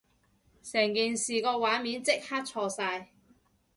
[0.63, 3.11] 成件事個畫面即刻錯晒